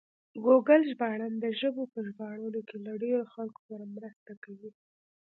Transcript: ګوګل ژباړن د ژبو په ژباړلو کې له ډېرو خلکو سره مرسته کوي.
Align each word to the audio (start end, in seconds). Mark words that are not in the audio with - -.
ګوګل 0.43 0.81
ژباړن 0.91 1.33
د 1.39 1.45
ژبو 1.59 1.83
په 1.93 1.99
ژباړلو 2.07 2.59
کې 2.67 2.77
له 2.85 2.93
ډېرو 3.03 3.25
خلکو 3.33 3.59
سره 3.69 3.83
مرسته 3.95 4.31
کوي. 4.43 4.71